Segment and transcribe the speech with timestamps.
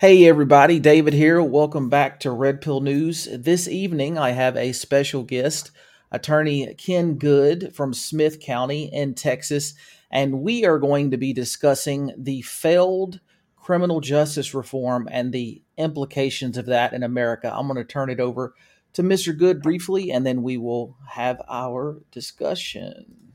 [0.00, 1.42] Hey, everybody, David here.
[1.42, 3.26] Welcome back to Red Pill News.
[3.32, 5.72] This evening, I have a special guest,
[6.12, 9.74] attorney Ken Good from Smith County in Texas,
[10.08, 13.18] and we are going to be discussing the failed
[13.56, 17.52] criminal justice reform and the implications of that in America.
[17.52, 18.54] I'm going to turn it over
[18.92, 19.36] to Mr.
[19.36, 23.32] Good briefly, and then we will have our discussion.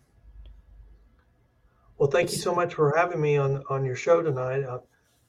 [1.97, 4.63] Well, thank you so much for having me on on your show tonight.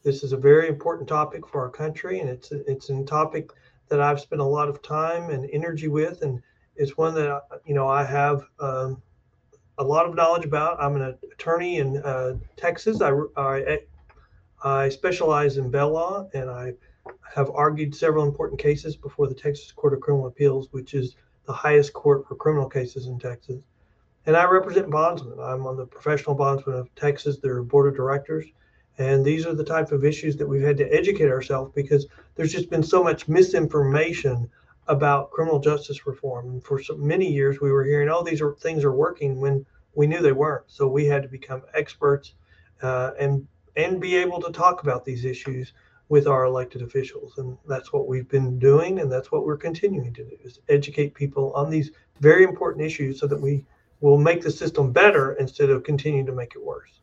[0.05, 3.50] This is a very important topic for our country, and it's it's a topic
[3.89, 6.40] that I've spent a lot of time and energy with, and
[6.76, 9.03] it's one that you know I have um,
[9.79, 10.81] a lot of knowledge about.
[10.81, 13.00] I'm an attorney in uh, Texas.
[13.00, 13.81] I, I
[14.62, 16.75] I specialize in bail law, and I
[17.34, 21.53] have argued several important cases before the Texas Court of Criminal Appeals, which is the
[21.53, 23.62] highest court for criminal cases in Texas.
[24.26, 25.39] And I represent bondsmen.
[25.39, 28.46] I'm on the professional bondsmen of Texas, their board of directors.
[28.98, 32.53] And these are the type of issues that we've had to educate ourselves because there's
[32.53, 34.48] just been so much misinformation
[34.86, 36.51] about criminal justice reform.
[36.51, 39.67] And for so many years, we were hearing, oh, these are things are working when
[39.95, 40.64] we knew they weren't.
[40.69, 42.34] So we had to become experts
[42.83, 45.73] uh, and and be able to talk about these issues
[46.08, 47.39] with our elected officials.
[47.39, 51.14] And that's what we've been doing, and that's what we're continuing to do: is educate
[51.14, 53.64] people on these very important issues so that we
[54.01, 57.01] will make the system better instead of continuing to make it worse.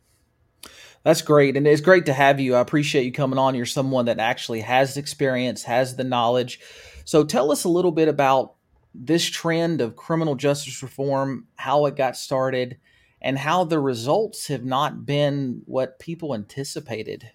[1.04, 1.58] That's great.
[1.58, 2.56] And it's great to have you.
[2.56, 3.56] I appreciate you coming on.
[3.56, 6.60] You're someone that actually has experience, has the knowledge.
[7.06, 8.54] So tell us a little bit about
[8.94, 12.78] this trend of criminal justice reform, how it got started,
[13.22, 17.30] and how the results have not been what people anticipated,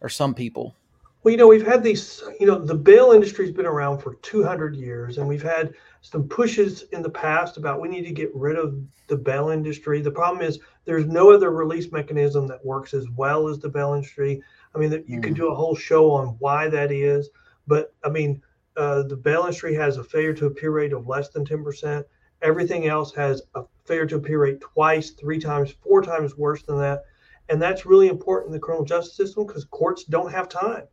[0.00, 0.76] or some people.
[1.22, 4.74] Well, you know, we've had these, you know, the bail industry's been around for 200
[4.74, 8.56] years, and we've had some pushes in the past about we need to get rid
[8.56, 10.00] of the bail industry.
[10.00, 13.92] The problem is there's no other release mechanism that works as well as the bail
[13.94, 14.42] industry.
[14.74, 15.22] I mean, you mm.
[15.22, 17.28] could do a whole show on why that is,
[17.66, 18.42] but I mean,
[18.76, 22.04] uh, the bail industry has a failure to appear rate of less than 10%.
[22.42, 26.78] Everything else has a failure to appear rate twice, three times, four times worse than
[26.78, 27.02] that.
[27.50, 30.84] And that's really important in the criminal justice system because courts don't have time.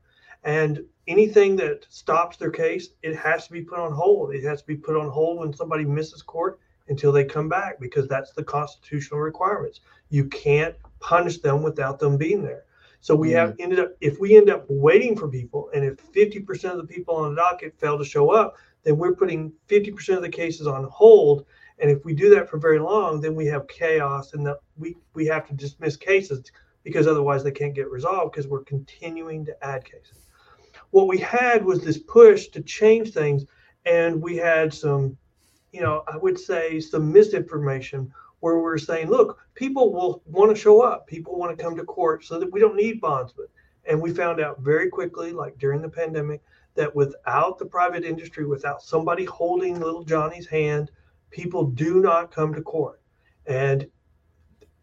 [0.43, 4.33] And anything that stops their case, it has to be put on hold.
[4.33, 6.59] It has to be put on hold when somebody misses court
[6.89, 9.81] until they come back because that's the constitutional requirements.
[10.09, 12.63] You can't punish them without them being there.
[12.99, 13.55] So we have mm.
[13.59, 17.15] ended up if we end up waiting for people, and if 50% of the people
[17.15, 20.85] on the docket fail to show up, then we're putting 50% of the cases on
[20.85, 21.45] hold.
[21.79, 24.97] And if we do that for very long, then we have chaos, and that we
[25.13, 26.51] we have to dismiss cases
[26.83, 30.26] because otherwise they can't get resolved because we're continuing to add cases
[30.91, 33.45] what we had was this push to change things,
[33.85, 35.17] and we had some,
[35.71, 40.61] you know, I would say some misinformation where we're saying, look, people will want to
[40.61, 43.47] show up, people want to come to court, so that we don't need bondsmen.
[43.85, 46.41] And we found out very quickly, like during the pandemic,
[46.75, 50.91] that without the private industry, without somebody holding little Johnny's hand,
[51.31, 53.01] people do not come to court.
[53.45, 53.87] And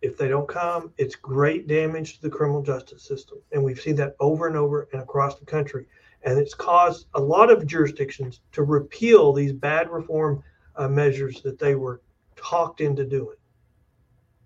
[0.04, 3.38] if they don't come, it's great damage to the criminal justice system.
[3.52, 5.86] And we've seen that over and over and across the country.
[6.22, 10.44] And it's caused a lot of jurisdictions to repeal these bad reform
[10.76, 12.02] uh, measures that they were
[12.36, 13.36] talked into doing.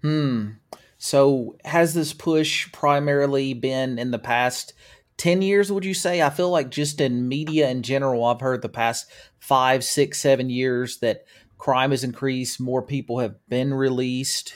[0.00, 0.50] Hmm.
[0.96, 4.74] So has this push primarily been in the past
[5.16, 6.22] 10 years, would you say?
[6.22, 10.50] I feel like just in media in general, I've heard the past five, six, seven
[10.50, 11.24] years that
[11.56, 14.54] crime has increased, more people have been released.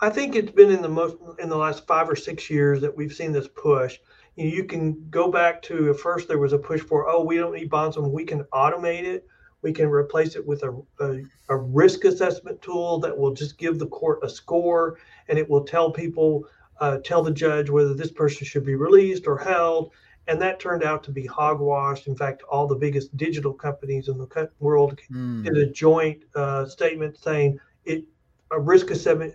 [0.00, 2.94] I think it's been in the most in the last five or six years that
[2.94, 3.98] we've seen this push.
[4.36, 7.36] You, know, you can go back to first there was a push for oh we
[7.36, 9.26] don't need bondsmen we can automate it
[9.62, 13.78] we can replace it with a, a, a, risk assessment tool that will just give
[13.78, 14.98] the court a score
[15.28, 16.44] and it will tell people
[16.80, 19.92] uh, tell the judge whether this person should be released or held
[20.28, 24.18] and that turned out to be hogwash in fact all the biggest digital companies in
[24.18, 25.42] the world mm.
[25.42, 28.04] did a joint uh, statement saying it
[28.50, 29.34] a risk assessment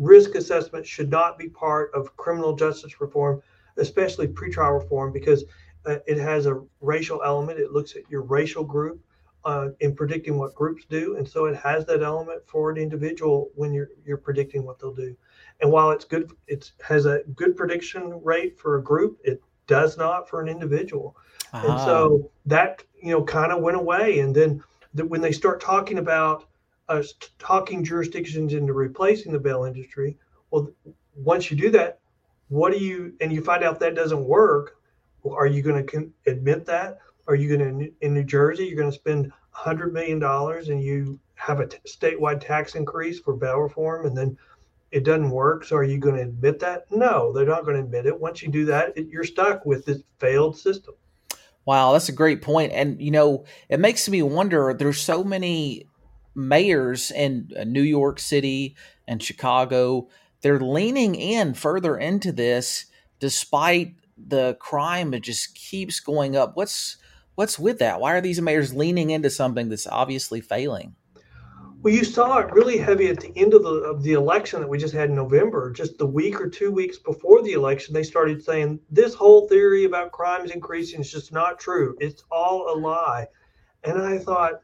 [0.00, 3.40] risk assessment should not be part of criminal justice reform,
[3.76, 5.44] especially pretrial reform, because
[5.86, 7.60] uh, it has a racial element.
[7.60, 9.00] It looks at your racial group
[9.44, 13.50] uh, in predicting what groups do, and so it has that element for an individual
[13.54, 15.16] when you're you're predicting what they'll do.
[15.60, 19.18] And while it's good, it has a good prediction rate for a group.
[19.22, 21.16] It does not for an individual.
[21.52, 21.68] Uh-huh.
[21.68, 24.20] And so that you know kind of went away.
[24.20, 24.62] And then
[24.94, 26.46] the, when they start talking about
[26.90, 27.02] uh,
[27.38, 30.18] talking jurisdictions into replacing the bail industry.
[30.50, 30.70] Well,
[31.14, 32.00] once you do that,
[32.48, 34.76] what do you and you find out that doesn't work?
[35.24, 36.98] Are you going to con- admit that?
[37.28, 38.66] Are you going to in New Jersey?
[38.66, 43.20] You're going to spend hundred million dollars and you have a t- statewide tax increase
[43.20, 44.36] for bail reform, and then
[44.90, 45.64] it doesn't work.
[45.64, 46.90] So are you going to admit that?
[46.90, 48.20] No, they're not going to admit it.
[48.20, 50.94] Once you do that, it, you're stuck with this failed system.
[51.64, 52.72] Wow, that's a great point.
[52.72, 54.74] And you know, it makes me wonder.
[54.76, 55.86] There's so many
[56.34, 60.08] mayors in uh, New York City and Chicago.
[60.42, 62.86] They're leaning in further into this,
[63.18, 65.14] despite the crime.
[65.14, 66.56] It just keeps going up.
[66.56, 66.96] What's
[67.34, 68.00] what's with that?
[68.00, 70.94] Why are these mayors leaning into something that's obviously failing?
[71.82, 74.68] Well, you saw it really heavy at the end of the of the election that
[74.68, 75.70] we just had in November.
[75.70, 79.84] Just the week or two weeks before the election, they started saying this whole theory
[79.84, 81.96] about crimes increasing is just not true.
[81.98, 83.26] It's all a lie.
[83.84, 84.60] And I thought,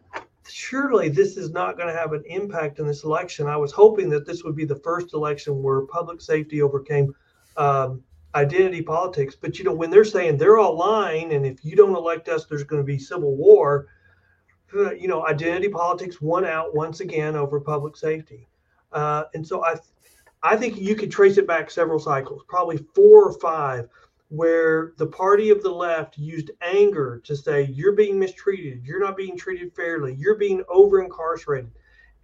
[0.51, 3.47] surely this is not going to have an impact in this election.
[3.47, 7.15] I was hoping that this would be the first election where public safety overcame
[7.57, 8.03] um,
[8.35, 9.35] identity politics.
[9.35, 12.47] But you know, when they're saying they're all lying, and if you don't elect us,
[12.47, 13.89] there's going to be civil war
[14.73, 18.49] you know, identity politics won out once again over public safety.
[18.93, 19.77] Uh, and so I,
[20.43, 23.89] I think you could trace it back several cycles, probably four or five,
[24.29, 29.17] where the party of the left used anger to say, you're being mistreated, you're not
[29.17, 31.71] being treated fairly, you're being over incarcerated.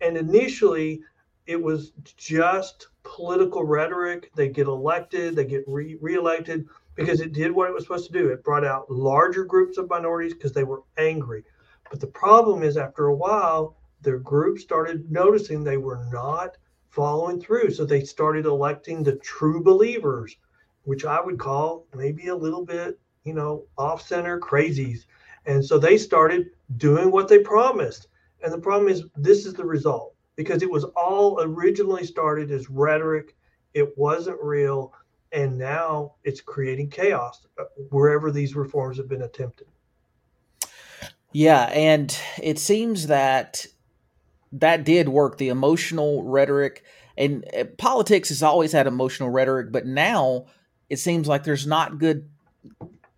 [0.01, 1.03] And initially,
[1.47, 4.31] it was just political rhetoric.
[4.35, 8.13] They get elected, they get re- reelected because it did what it was supposed to
[8.13, 8.29] do.
[8.29, 11.45] It brought out larger groups of minorities because they were angry.
[11.91, 16.57] But the problem is, after a while, their group started noticing they were not
[16.89, 17.71] following through.
[17.71, 20.37] So they started electing the true believers,
[20.85, 25.07] which I would call maybe a little bit, you know, off center crazies.
[25.47, 28.09] And so they started doing what they promised.
[28.43, 32.71] And the problem is, this is the result because it was all originally started as
[32.71, 33.37] rhetoric,
[33.75, 34.93] it wasn't real.
[35.33, 39.67] And now it's creating chaos uh, wherever these reforms have been attempted.
[41.33, 43.67] Yeah, and it seems that
[44.53, 45.39] that did work.
[45.39, 46.85] The emotional rhetoric
[47.17, 50.47] and uh, politics has always had emotional rhetoric, but now
[50.89, 52.29] it seems like there's not good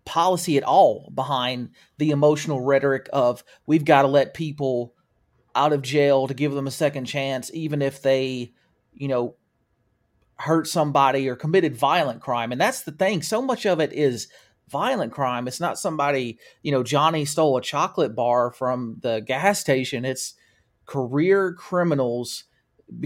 [0.05, 4.93] policy at all behind the emotional rhetoric of we've got to let people
[5.55, 8.53] out of jail to give them a second chance, even if they,
[8.93, 9.35] you know,
[10.37, 12.51] hurt somebody or committed violent crime.
[12.51, 13.21] And that's the thing.
[13.21, 14.27] So much of it is
[14.69, 15.47] violent crime.
[15.47, 20.05] It's not somebody, you know, Johnny stole a chocolate bar from the gas station.
[20.05, 20.33] It's
[20.85, 22.43] career criminals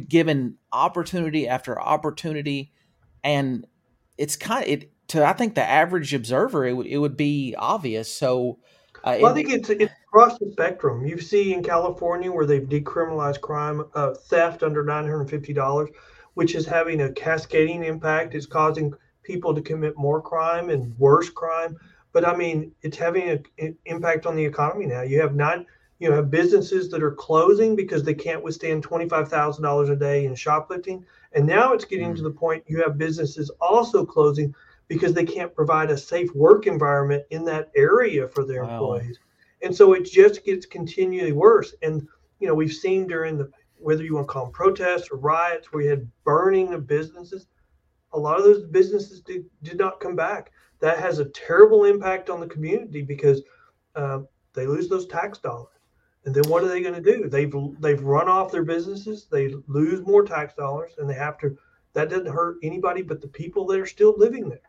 [0.07, 2.71] given opportunity after opportunity.
[3.23, 3.65] And
[4.19, 7.55] it's kind of, it, to, I think the average observer, it, w- it would be
[7.57, 8.13] obvious.
[8.13, 8.59] So,
[9.03, 11.05] uh, well, it, I think it's, it's across the spectrum.
[11.05, 15.87] You see in California where they've decriminalized crime, uh, theft under $950,
[16.33, 18.35] which is having a cascading impact.
[18.35, 18.93] It's causing
[19.23, 21.77] people to commit more crime and worse crime.
[22.11, 25.01] But I mean, it's having an impact on the economy now.
[25.01, 25.65] You have not,
[25.99, 29.89] you know, have businesses that are closing because they can't withstand twenty five thousand dollars
[29.89, 32.15] a day in shoplifting, and now it's getting mm.
[32.15, 34.53] to the point you have businesses also closing
[34.87, 38.71] because they can't provide a safe work environment in that area for their wow.
[38.71, 39.19] employees,
[39.61, 41.75] and so it just gets continually worse.
[41.81, 42.07] And
[42.39, 45.71] you know, we've seen during the whether you want to call them protests or riots,
[45.71, 47.47] where you had burning of businesses
[48.13, 50.51] a lot of those businesses did, did not come back.
[50.79, 53.41] That has a terrible impact on the community because
[53.95, 54.19] uh,
[54.53, 55.67] they lose those tax dollars.
[56.29, 57.27] And then what are they going to do?
[57.27, 59.25] They've they've run off their businesses.
[59.31, 61.57] They lose more tax dollars, and they have to.
[61.93, 64.61] That doesn't hurt anybody but the people that are still living there.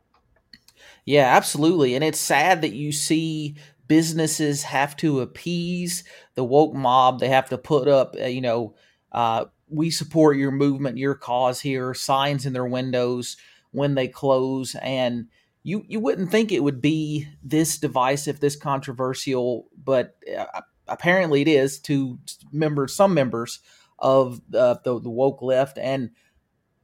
[1.04, 1.94] Yeah, absolutely.
[1.94, 3.56] And it's sad that you see
[3.88, 6.02] businesses have to appease
[6.34, 7.20] the woke mob.
[7.20, 8.74] They have to put up, uh, you know,
[9.12, 13.36] uh, we support your movement, your cause here, signs in their windows
[13.72, 14.74] when they close.
[14.76, 15.26] And
[15.62, 21.49] you, you wouldn't think it would be this divisive, this controversial, but uh, apparently it
[21.49, 22.19] is to
[22.53, 23.61] members, some members
[23.99, 25.79] of uh, the, the woke left.
[25.79, 26.11] And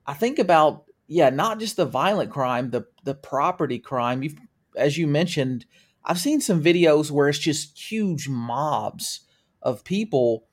[0.07, 4.23] I think about, yeah, not just the violent crime, the, the property crime.
[4.23, 4.37] You've,
[4.77, 5.67] as you mentioned,
[6.05, 9.21] I've seen some videos where it's just huge mobs
[9.63, 10.47] of people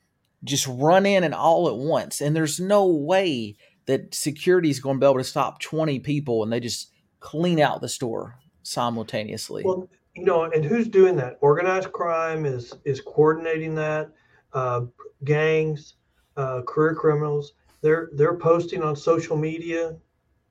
[0.44, 2.20] just run in and all at once.
[2.20, 3.56] And there's no way
[3.86, 7.60] that security is going to be able to stop 20 people and they just clean
[7.60, 9.64] out the store simultaneously.
[9.66, 11.38] Well, you know, and who's doing that?
[11.42, 14.10] Organized crime is is coordinating that.
[14.54, 14.82] Uh,
[15.24, 15.96] gangs,
[16.38, 17.54] uh, career criminals.
[17.82, 19.96] They're they're posting on social media.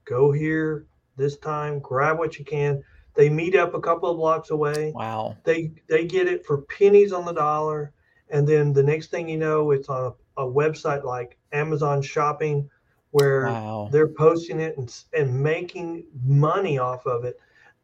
[0.04, 1.78] Go here this time.
[1.78, 2.82] Grab what you can.
[3.14, 4.92] They meet up a couple of blocks away.
[4.94, 5.36] Wow.
[5.44, 7.92] They they get it for pennies on the dollar
[8.32, 12.68] and then the next thing you know it's on a, a website like amazon shopping
[13.12, 13.88] where wow.
[13.92, 17.38] they're posting it and, and making money off of it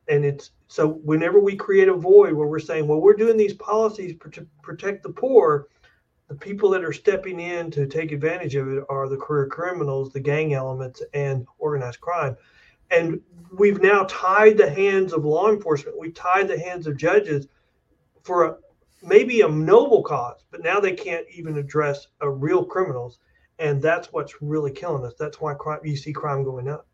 [0.09, 3.55] and it's so whenever we create a void where we're saying well we're doing these
[3.55, 5.69] policies to protect the poor
[6.29, 10.13] the people that are stepping in to take advantage of it are the career criminals,
[10.13, 12.37] the gang elements, and organized crime.
[12.91, 13.21] And
[13.59, 15.99] we've now tied the hands of law enforcement.
[15.99, 17.49] We tied the hands of judges
[18.23, 18.57] for a,
[19.03, 23.21] maybe a noble cause, but now they can't even address a real criminals,
[23.59, 25.15] and that's what's really killing us.
[25.19, 26.87] That's why crime, you see crime going up.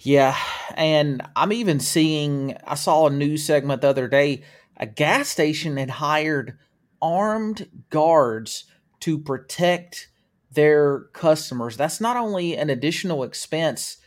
[0.00, 0.36] Yeah,
[0.74, 2.56] and I'm even seeing.
[2.66, 4.42] I saw a news segment the other day.
[4.76, 6.58] A gas station had hired
[7.00, 8.64] armed guards
[9.00, 10.08] to protect
[10.50, 11.76] their customers.
[11.76, 13.98] That's not only an additional expense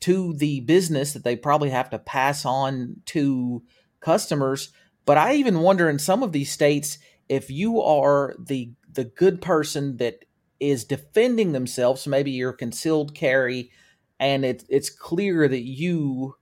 [0.00, 3.62] to the business that they probably have to pass on to
[4.00, 4.72] customers,
[5.04, 6.98] but I even wonder in some of these states
[7.28, 10.24] if you are the the good person that
[10.60, 13.70] is defending themselves, maybe you're concealed carry
[14.20, 16.34] and it, it's clear that you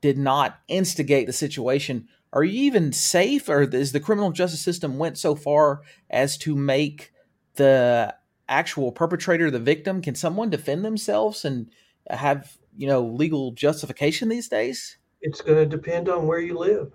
[0.00, 2.08] did not instigate the situation.
[2.32, 6.56] Are you even safe or is the criminal justice system went so far as to
[6.56, 7.12] make
[7.54, 8.14] the
[8.48, 11.70] actual perpetrator the victim can someone defend themselves and
[12.10, 14.98] have you know legal justification these days?
[15.20, 16.92] It's going to depend on where you live.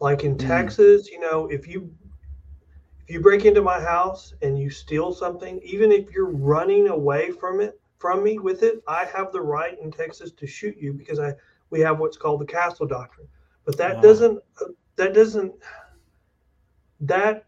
[0.00, 0.46] Like in mm.
[0.46, 1.90] texas you know if you
[3.06, 7.30] if you break into my house and you steal something even if you're running away
[7.30, 10.92] from it from me with it i have the right in texas to shoot you
[10.92, 11.32] because i
[11.70, 13.26] we have what's called the castle doctrine
[13.64, 14.02] but that wow.
[14.02, 14.40] doesn't
[14.96, 15.52] that doesn't
[17.00, 17.46] that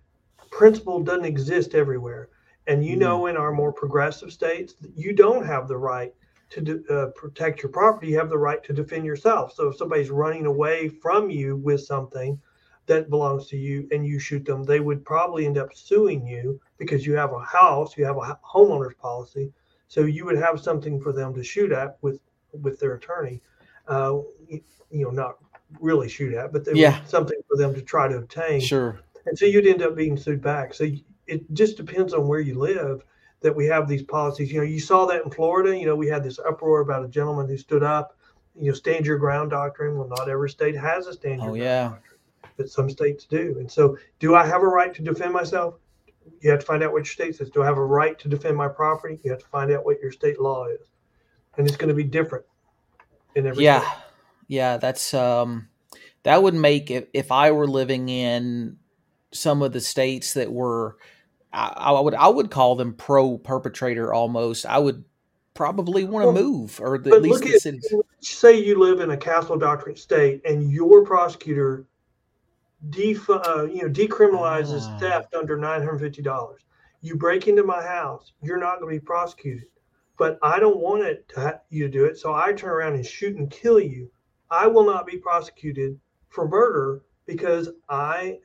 [0.51, 2.29] principle doesn't exist everywhere.
[2.67, 6.13] And you mm know, in our more progressive states, you don't have the right
[6.51, 8.09] to uh, protect your property.
[8.09, 9.53] You have the right to defend yourself.
[9.55, 12.39] So if somebody's running away from you with something
[12.87, 16.61] that belongs to you and you shoot them, they would probably end up suing you
[16.79, 19.53] because you have a house, you have a homeowner's policy.
[19.89, 22.21] So you would have something for them to shoot at with
[22.53, 23.41] with their attorney.
[23.87, 24.19] Uh,
[24.49, 25.39] you know, not
[25.81, 27.05] really shoot at, but yeah.
[27.05, 28.61] something for them to try to obtain.
[28.61, 29.01] Sure.
[29.27, 30.73] And so you'd end up being sued back.
[30.75, 30.87] So
[31.27, 33.03] it just depends on where you live
[33.41, 34.51] that we have these policies.
[34.51, 35.77] You know, you saw that in Florida.
[35.77, 38.17] You know, we had this uproar about a gentleman who stood up.
[38.55, 39.97] You know, stand your ground doctrine.
[39.97, 41.89] Well, not every state has a stand your oh, ground yeah.
[41.91, 42.19] doctrine,
[42.57, 43.57] but some states do.
[43.59, 45.75] And so, do I have a right to defend myself?
[46.41, 47.51] You have to find out what your state says.
[47.51, 49.19] Do I have a right to defend my property?
[49.23, 50.89] You have to find out what your state law is,
[51.57, 52.45] and it's going to be different
[53.35, 53.65] in every.
[53.65, 53.81] Yeah.
[53.81, 54.05] State
[54.49, 55.69] yeah, that's um,
[56.25, 58.79] that would make if if I were living in
[59.31, 60.97] some of the states that were,
[61.53, 64.65] I, I would I would call them pro perpetrator almost.
[64.65, 65.05] I would
[65.53, 67.95] probably want to well, move or the, at least the at, cities.
[68.21, 71.87] Say you live in a castle doctrine state and your prosecutor
[72.91, 74.99] def, uh, you know decriminalizes ah.
[74.99, 76.63] theft under nine hundred fifty dollars.
[77.01, 79.67] You break into my house, you're not going to be prosecuted.
[80.19, 82.95] But I don't want it to ha- you to do it, so I turn around
[82.95, 84.11] and shoot and kill you
[84.51, 85.99] I will not be prosecuted
[86.31, 88.39] for murder because I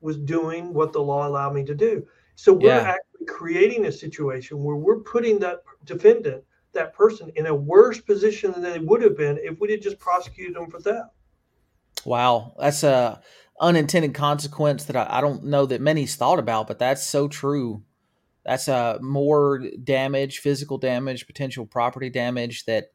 [0.00, 2.06] was doing what the law allowed me to do.
[2.36, 2.94] So we're yeah.
[2.94, 8.52] actually creating a situation where we're putting that defendant, that person, in a worse position
[8.52, 11.10] than they would have been if we had just prosecuted them for theft.
[12.04, 13.20] Wow, that's a
[13.60, 17.82] unintended consequence that I, I don't know that many's thought about, but that's so true.
[18.44, 22.86] That's a uh, more damage, physical damage, potential property damage that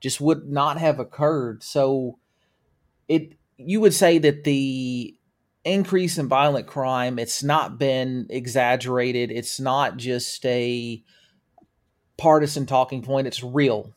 [0.00, 1.62] just would not have occurred.
[1.62, 2.18] So
[3.08, 5.14] it you would say that the
[5.64, 9.30] increase in violent crime it's not been exaggerated.
[9.30, 11.02] It's not just a
[12.16, 13.26] partisan talking point.
[13.26, 13.94] It's real.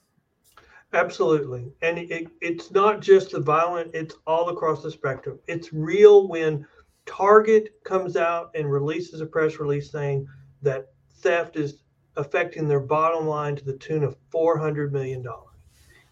[0.94, 1.72] Absolutely.
[1.82, 5.40] And it, it's not just the violent, it's all across the spectrum.
[5.48, 6.68] It's real when
[7.08, 10.28] Target comes out and releases a press release saying
[10.62, 11.80] that theft is
[12.16, 15.26] affecting their bottom line to the tune of $400 million.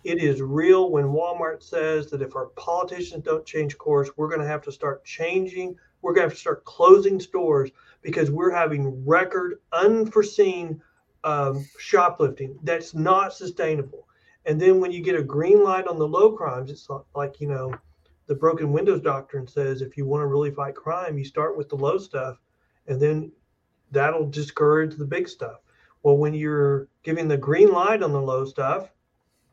[0.04, 4.42] It is real when Walmart says that if our politicians don't change course, we're going
[4.42, 5.76] to have to start changing.
[6.02, 7.70] We're going to have to start closing stores
[8.02, 10.82] because we're having record, unforeseen
[11.24, 14.08] um, shoplifting that's not sustainable.
[14.46, 17.48] And then when you get a green light on the low crimes, it's like, you
[17.48, 17.74] know,
[18.28, 21.70] the broken windows doctrine says if you want to really fight crime, you start with
[21.70, 22.38] the low stuff
[22.88, 23.32] and then
[23.92, 25.60] that'll discourage the big stuff.
[26.04, 28.90] Well, when you're giving the green light on the low stuff,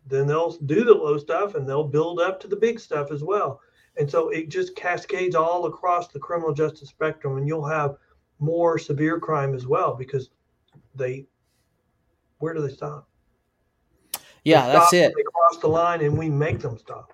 [0.06, 3.22] then they'll do the low stuff and they'll build up to the big stuff as
[3.22, 3.60] well.
[3.98, 7.96] And so it just cascades all across the criminal justice spectrum, and you'll have
[8.38, 10.30] more severe crime as well because
[10.94, 11.26] they,
[12.38, 13.08] where do they stop?
[14.44, 15.12] Yeah, they that's it.
[15.16, 17.12] They cross the line, and we make them stop.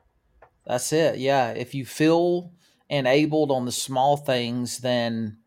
[0.66, 1.18] That's it.
[1.18, 2.52] Yeah, if you feel
[2.88, 5.38] enabled on the small things, then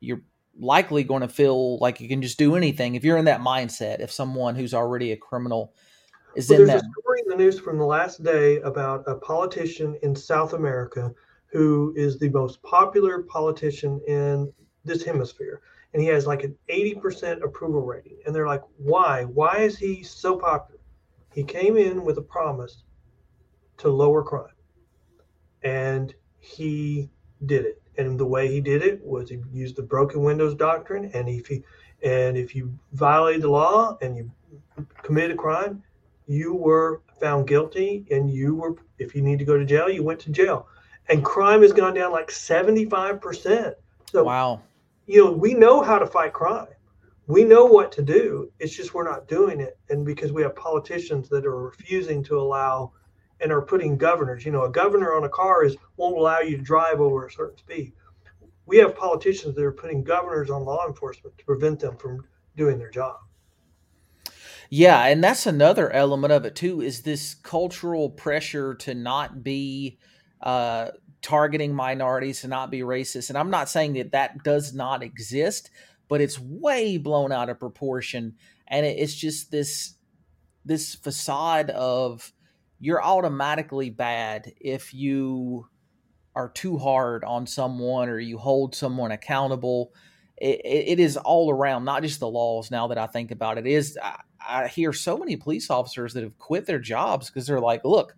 [0.00, 0.22] you're
[0.58, 2.94] likely going to feel like you can just do anything.
[2.94, 5.74] If you're in that mindset, if someone who's already a criminal
[6.36, 6.88] is well, in there's that.
[6.88, 11.12] a story in the news from the last day about a politician in South America
[11.46, 14.50] who is the most popular politician in
[14.84, 15.60] this hemisphere.
[15.92, 18.18] and he has like an 80% approval rating.
[18.24, 19.24] And they're like, why?
[19.24, 20.80] Why is he so popular?
[21.32, 22.82] He came in with a promise
[23.78, 24.54] to lower crime,
[25.62, 27.10] and he
[27.46, 27.82] did it.
[27.98, 31.10] And the way he did it was he used the broken windows doctrine.
[31.14, 31.62] And if he
[32.02, 34.30] and if you violated the law and you
[35.02, 35.82] committed a crime,
[36.26, 40.02] you were found guilty, and you were if you need to go to jail, you
[40.02, 40.68] went to jail.
[41.08, 43.74] And crime has gone down like seventy five percent.
[44.10, 44.60] So wow,
[45.06, 46.68] you know we know how to fight crime.
[47.26, 48.50] We know what to do.
[48.58, 52.38] It's just we're not doing it, and because we have politicians that are refusing to
[52.38, 52.92] allow
[53.40, 54.44] and are putting governors.
[54.44, 57.32] You know, a governor on a car is won't allow you to drive over a
[57.32, 57.92] certain speed.
[58.66, 62.24] We have politicians that are putting governors on law enforcement to prevent them from
[62.56, 63.16] doing their job.
[64.70, 66.80] Yeah, and that's another element of it too.
[66.80, 69.98] Is this cultural pressure to not be
[70.40, 70.88] uh,
[71.20, 73.28] targeting minorities, to not be racist?
[73.28, 75.70] And I'm not saying that that does not exist,
[76.08, 78.34] but it's way blown out of proportion,
[78.68, 79.94] and it's just this
[80.64, 82.32] this facade of
[82.78, 85.66] you're automatically bad if you
[86.34, 89.92] are too hard on someone or you hold someone accountable.
[90.36, 92.70] it, it is all around, not just the laws.
[92.70, 96.14] Now that I think about it, it is I, I hear so many police officers
[96.14, 98.16] that have quit their jobs because they're like, "Look,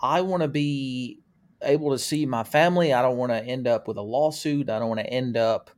[0.00, 1.20] I want to be
[1.62, 2.92] able to see my family.
[2.92, 4.70] I don't want to end up with a lawsuit.
[4.70, 5.70] I don't want to end up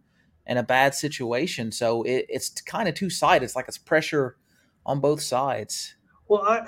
[0.47, 3.45] in a bad situation." So it, it's kind of two sided.
[3.45, 4.37] It's like it's pressure
[4.85, 5.95] on both sides.
[6.29, 6.67] Well, I,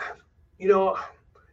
[0.59, 0.99] you know,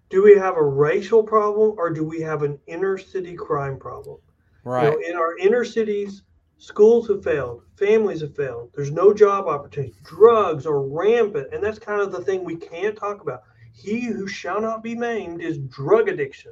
[0.10, 4.18] do we have a racial problem or do we have an inner city crime problem?
[4.64, 4.84] Right.
[4.84, 6.24] You know, in our inner cities,
[6.58, 8.70] schools have failed, families have failed.
[8.76, 9.96] There's no job opportunities.
[10.04, 13.44] Drugs are rampant, and that's kind of the thing we can't talk about.
[13.74, 16.52] He who shall not be named is drug addiction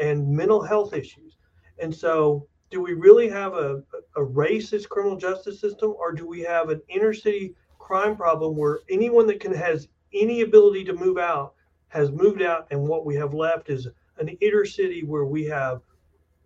[0.00, 1.36] and mental health issues.
[1.78, 3.82] And so, do we really have a,
[4.16, 8.80] a racist criminal justice system, or do we have an inner city crime problem where
[8.88, 11.54] anyone that can has any ability to move out
[11.88, 15.80] has moved out, and what we have left is an inner city where we have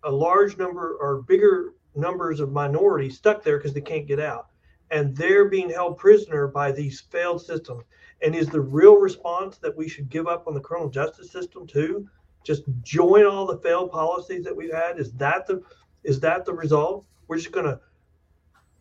[0.05, 4.49] a large number or bigger numbers of minorities stuck there because they can't get out.
[4.91, 7.85] And they're being held prisoner by these failed systems.
[8.23, 11.67] And is the real response that we should give up on the criminal justice system
[11.67, 12.09] too?
[12.43, 14.99] Just join all the failed policies that we've had?
[14.99, 15.63] Is that the
[16.05, 17.07] is that the result?
[17.27, 17.81] We're just gonna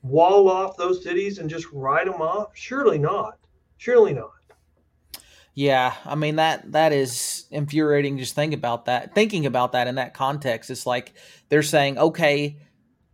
[0.01, 2.49] wall off those cities and just write them off?
[2.53, 3.37] Surely not.
[3.77, 4.31] Surely not.
[5.55, 8.17] Yeah, I mean that that is infuriating.
[8.17, 9.13] Just think about that.
[9.13, 11.13] Thinking about that in that context, it's like
[11.49, 12.57] they're saying, okay,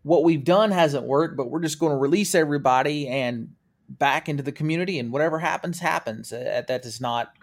[0.04, 3.50] what we've done hasn't worked, but we're just going to release everybody and
[3.89, 6.30] back into the community, and whatever happens, happens.
[6.30, 7.34] That does not.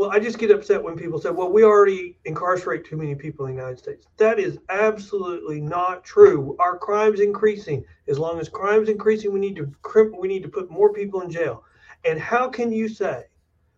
[0.00, 3.44] Well, I just get upset when people say, "Well, we already incarcerate too many people
[3.44, 6.56] in the United States." That is absolutely not true.
[6.58, 7.84] Our crime's increasing.
[8.08, 9.70] As long as crime's increasing, we need to
[10.18, 11.64] we need to put more people in jail.
[12.06, 13.26] And how can you say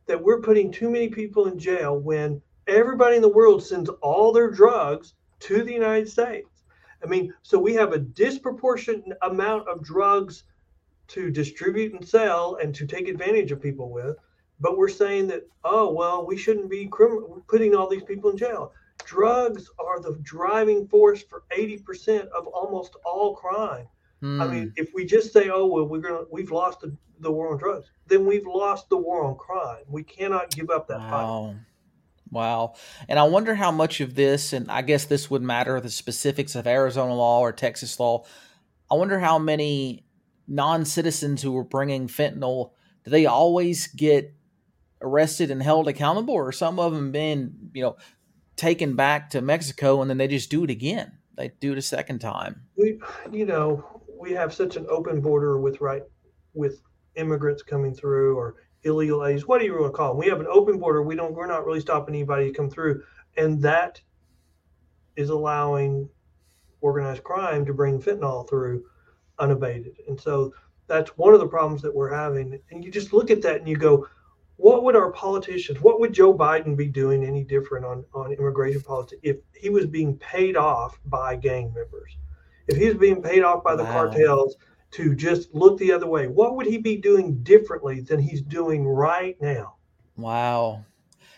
[0.07, 4.31] that we're putting too many people in jail when everybody in the world sends all
[4.31, 6.63] their drugs to the United States.
[7.03, 10.45] I mean, so we have a disproportionate amount of drugs
[11.09, 14.17] to distribute and sell and to take advantage of people with,
[14.63, 18.39] but we're saying that, oh, well, we shouldn't be crim- putting all these people in
[18.39, 18.73] jail.
[19.05, 23.89] Drugs are the driving force for 80% of almost all crime.
[24.23, 24.41] Mm.
[24.41, 24.69] I mean, hmm.
[24.77, 27.91] if we just say, "Oh well, we're gonna we've lost the, the war on drugs,"
[28.07, 29.83] then we've lost the war on crime.
[29.89, 31.55] We cannot give up that wow.
[31.55, 31.61] fight.
[32.31, 32.75] Wow.
[33.09, 36.55] And I wonder how much of this, and I guess this would matter the specifics
[36.55, 38.25] of Arizona law or Texas law.
[38.89, 40.05] I wonder how many
[40.47, 42.71] non citizens who were bringing fentanyl,
[43.05, 44.33] do they always get
[45.03, 47.97] arrested and held accountable, or some of them been, you know,
[48.57, 51.13] taken back to Mexico and then they just do it again?
[51.37, 52.63] They do it a second time.
[52.77, 56.03] We, you know, we have such an open border with right
[56.55, 56.81] with
[57.17, 60.19] immigrants coming through or illegal aliens, what do you want to call them?
[60.19, 61.03] We have an open border.
[61.03, 61.35] We don't.
[61.35, 63.03] We're not really stopping anybody to come through,
[63.37, 64.01] and that
[65.17, 66.09] is allowing
[66.81, 68.85] organized crime to bring fentanyl through
[69.39, 69.95] unabated.
[70.09, 70.53] And so
[70.89, 72.59] that's one of the problems that we're having.
[72.71, 74.07] And you just look at that and you go,
[74.57, 78.83] what would our politicians, what would Joe Biden be doing any different on, on immigration
[78.83, 82.17] policy if he was being paid off by gang members?
[82.69, 83.93] if he was being paid off by the wow.
[83.93, 84.57] cartels
[84.93, 88.87] to just look the other way, what would he be doing differently than he's doing
[88.87, 89.75] right now?
[90.17, 90.85] Wow.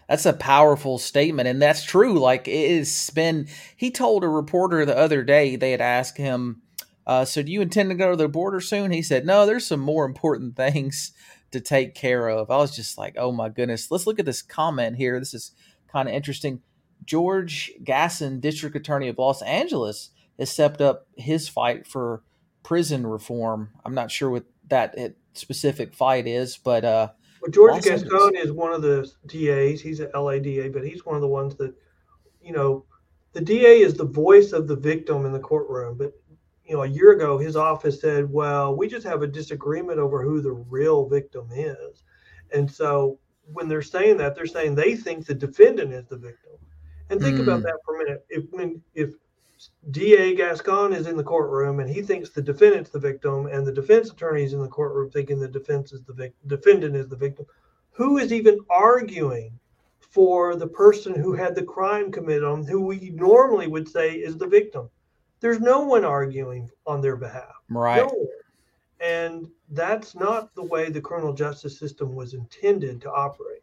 [0.08, 1.48] That's a powerful statement.
[1.48, 2.18] And that's true.
[2.18, 6.62] Like, it's been, he told a reporter the other day, they had asked him,
[7.06, 8.90] uh, So do you intend to go to the border soon?
[8.90, 11.12] He said, No, there's some more important things
[11.54, 12.50] to take care of.
[12.50, 13.90] I was just like, Oh my goodness.
[13.90, 15.18] Let's look at this comment here.
[15.18, 15.52] This is
[15.90, 16.60] kind of interesting.
[17.04, 22.22] George Gascon, District Attorney of Los Angeles, has stepped up his fight for
[22.62, 23.70] prison reform.
[23.84, 24.96] I'm not sure what that
[25.34, 27.08] specific fight is, but uh,
[27.40, 29.80] well, George Gascon is one of the DAs.
[29.80, 31.74] He's an LADA, but he's one of the ones that,
[32.42, 32.84] you know,
[33.32, 35.98] the DA is the voice of the victim in the courtroom.
[35.98, 36.14] But
[36.66, 40.22] you know, a year ago, his office said, "Well, we just have a disagreement over
[40.22, 42.02] who the real victim is,"
[42.52, 43.18] and so
[43.52, 46.52] when they're saying that, they're saying they think the defendant is the victim.
[47.10, 47.42] And think mm.
[47.42, 48.24] about that for a minute.
[48.28, 49.14] If when if
[49.90, 53.72] DA Gascon is in the courtroom and he thinks the defendant's the victim, and the
[53.72, 57.16] defense attorney is in the courtroom thinking the defense is the vic- defendant is the
[57.16, 57.46] victim.
[57.92, 59.58] Who is even arguing
[60.00, 64.36] for the person who had the crime committed on, who we normally would say is
[64.36, 64.88] the victim?
[65.44, 67.52] There's no one arguing on their behalf.
[67.68, 67.98] Right.
[67.98, 68.28] No
[68.98, 73.62] and that's not the way the criminal justice system was intended to operate.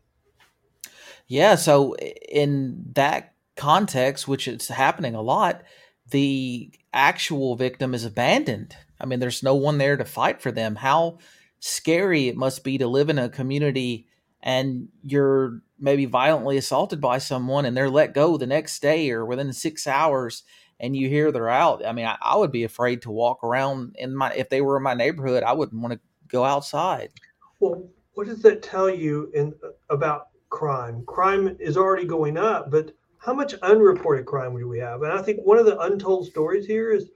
[1.26, 1.56] Yeah.
[1.56, 5.64] So in that context, which is happening a lot,
[6.12, 8.76] the actual victim is abandoned.
[9.00, 10.76] I mean, there's no one there to fight for them.
[10.76, 11.18] How
[11.60, 14.08] scary it must be to live in a community
[14.44, 19.26] and you're maybe violently assaulted by someone and they're let go the next day or
[19.26, 20.44] within six hours
[20.82, 21.86] and you hear they're out.
[21.86, 24.78] I mean, I, I would be afraid to walk around in my, if they were
[24.78, 27.12] in my neighborhood, I wouldn't want to go outside.
[27.60, 29.54] Well, what does that tell you in
[29.90, 31.06] about crime?
[31.06, 35.04] Crime is already going up, but how much unreported crime do we have?
[35.04, 37.12] And I think one of the untold stories here is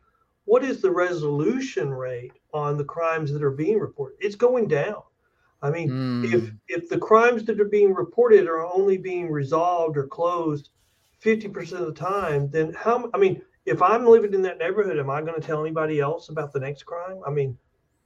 [0.45, 4.17] what is the resolution rate on the crimes that are being reported?
[4.21, 5.01] It's going down.
[5.63, 6.31] I mean, mm.
[6.31, 10.69] if if the crimes that are being reported are only being resolved or closed
[11.23, 15.09] 50% of the time, then how I mean, if I'm living in that neighborhood, am
[15.09, 17.19] I going to tell anybody else about the next crime?
[17.25, 17.57] I mean,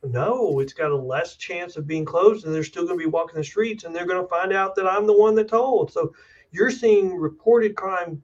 [0.04, 3.10] no, it's got a less chance of being closed and they're still going to be
[3.10, 5.91] walking the streets and they're going to find out that I'm the one that told.
[5.91, 6.13] So
[6.52, 8.24] you're seeing reported crime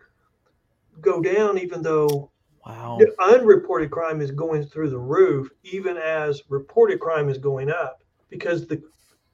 [1.01, 2.31] go down, even though
[2.65, 2.97] wow.
[3.19, 8.65] unreported crime is going through the roof, even as reported crime is going up because
[8.65, 8.81] the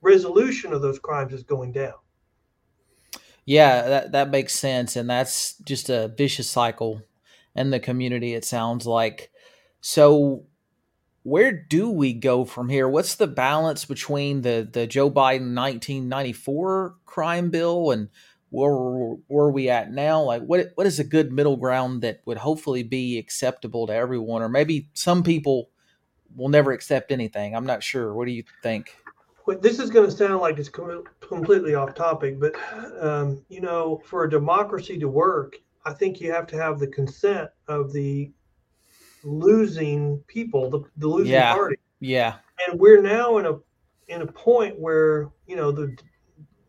[0.02, 1.94] resolution of those crimes is going down.
[3.46, 4.96] Yeah, that, that makes sense.
[4.96, 7.02] And that's just a vicious cycle
[7.56, 9.32] in the community, it sounds like.
[9.82, 10.46] So,
[11.24, 12.88] where do we go from here?
[12.88, 18.10] What's the balance between the, the Joe Biden 1994 crime bill and
[18.50, 18.74] where,
[19.28, 20.22] where are we at now?
[20.22, 24.42] Like, what what is a good middle ground that would hopefully be acceptable to everyone?
[24.42, 25.70] Or maybe some people
[26.36, 27.56] will never accept anything.
[27.56, 28.14] I'm not sure.
[28.14, 28.96] What do you think?
[29.60, 32.56] This is going to sound like it's com- completely off topic, but
[33.00, 36.88] um, you know, for a democracy to work, I think you have to have the
[36.88, 38.32] consent of the
[39.24, 41.54] losing people, the, the losing yeah.
[41.54, 41.78] party.
[42.00, 42.36] Yeah.
[42.68, 43.58] And we're now in a
[44.08, 45.96] in a point where you know the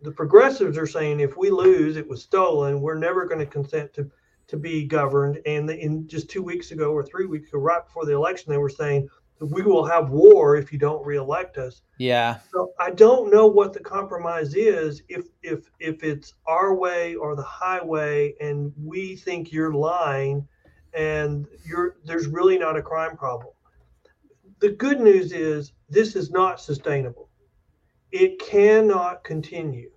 [0.03, 2.81] the progressives are saying if we lose, it was stolen.
[2.81, 4.11] We're never going to consent to
[4.48, 5.40] to be governed.
[5.46, 8.59] And in just two weeks ago or three weeks ago, right before the election, they
[8.59, 9.09] were saying
[9.50, 11.83] we will have war if you don't reelect us.
[11.98, 12.38] Yeah.
[12.52, 17.35] So I don't know what the compromise is if if if it's our way or
[17.35, 20.46] the highway and we think you're lying
[20.94, 23.52] and you're there's really not a crime problem.
[24.61, 27.28] The good news is this is not sustainable.
[28.12, 29.90] It cannot continue.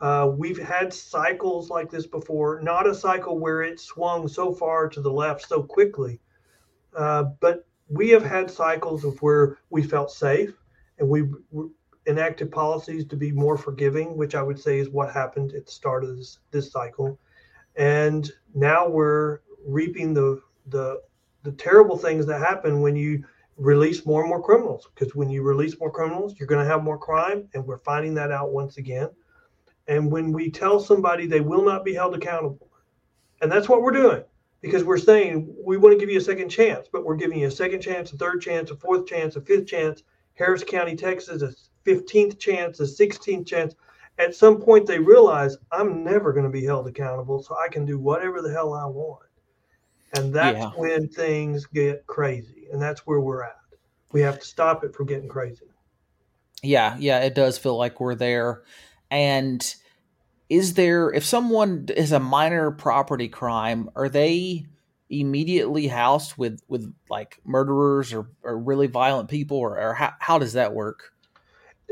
[0.00, 4.88] Uh, we've had cycles like this before, not a cycle where it swung so far
[4.88, 6.20] to the left so quickly,
[6.96, 10.54] uh, but we have had cycles of where we felt safe
[10.98, 11.24] and we
[12.06, 15.72] enacted policies to be more forgiving, which I would say is what happened at the
[15.72, 17.18] start of this, this cycle.
[17.76, 21.02] And now we're reaping the, the,
[21.42, 23.24] the terrible things that happen when you
[23.56, 24.88] release more and more criminals.
[24.94, 27.48] Because when you release more criminals, you're going to have more crime.
[27.54, 29.08] And we're finding that out once again.
[29.88, 32.68] And when we tell somebody they will not be held accountable,
[33.42, 34.22] and that's what we're doing
[34.60, 37.46] because we're saying we want to give you a second chance, but we're giving you
[37.46, 40.02] a second chance, a third chance, a fourth chance, a fifth chance.
[40.34, 41.52] Harris County, Texas, a
[41.88, 43.74] 15th chance, a 16th chance.
[44.18, 47.84] At some point, they realize I'm never going to be held accountable, so I can
[47.84, 49.20] do whatever the hell I want.
[50.14, 50.70] And that's yeah.
[50.70, 52.66] when things get crazy.
[52.72, 53.56] And that's where we're at.
[54.12, 55.66] We have to stop it from getting crazy.
[56.62, 58.62] Yeah, yeah, it does feel like we're there.
[59.10, 59.62] And
[60.50, 64.66] is there if someone is a minor property crime are they
[65.08, 70.38] immediately housed with with like murderers or, or really violent people or, or how, how
[70.38, 71.12] does that work?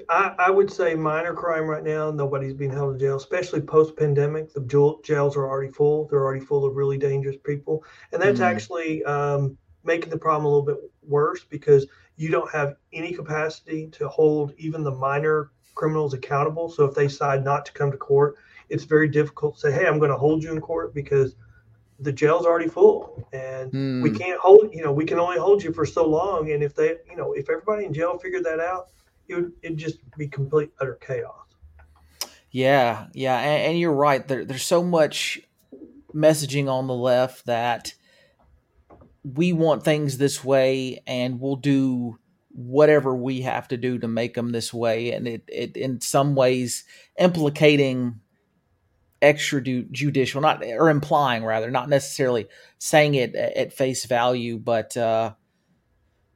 [0.08, 3.96] I, I, would say minor crime right now nobody's being held in jail especially post
[3.96, 7.84] pandemic the jails are already full they're already full of really dangerous people.
[8.12, 8.44] And that's mm.
[8.44, 13.88] actually um, making the problem a little bit worse because you don't have any capacity
[13.92, 16.68] to hold even the minor criminals accountable.
[16.68, 18.36] So if they decide not to come to court
[18.68, 21.36] it's very difficult to say, hey, I'm going to hold you in court because
[22.00, 24.02] the jail's already full and mm.
[24.02, 26.52] we can't hold, you know, we can only hold you for so long.
[26.52, 28.88] And if they, you know, if everybody in jail figured that out,
[29.26, 31.34] it would it just be complete utter chaos.
[32.50, 34.26] Yeah, yeah, and, and you're right.
[34.26, 35.40] There, there's so much
[36.14, 37.92] messaging on the left that
[39.22, 42.18] we want things this way, and we'll do
[42.52, 46.34] whatever we have to do to make them this way, and it, it in some
[46.34, 46.84] ways
[47.18, 48.20] implicating
[49.20, 52.46] extrajudicial, not or implying rather, not necessarily
[52.78, 55.32] saying it at face value, but uh,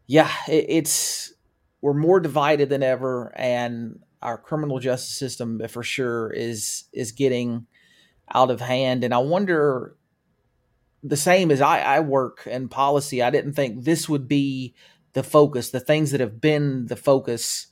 [0.07, 1.33] yeah, it, it's
[1.81, 7.66] we're more divided than ever, and our criminal justice system for sure is is getting
[8.33, 9.05] out of hand.
[9.05, 9.97] And I wonder
[11.03, 14.75] the same as I, I work in policy, I didn't think this would be
[15.12, 17.66] the focus, the things that have been the focus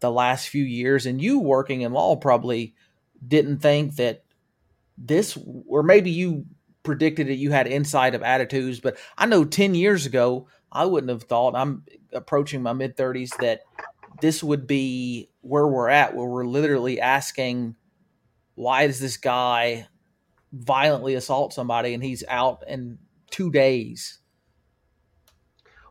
[0.00, 1.06] the last few years.
[1.06, 2.74] And you working in law probably
[3.26, 4.23] didn't think that
[4.96, 6.46] this, or maybe you
[6.82, 11.10] predicted that you had insight of attitudes, but I know 10 years ago, I wouldn't
[11.10, 13.60] have thought I'm approaching my mid 30s that
[14.20, 17.76] this would be where we're at, where we're literally asking,
[18.54, 19.86] why does this guy
[20.52, 22.98] violently assault somebody and he's out in
[23.30, 24.20] two days?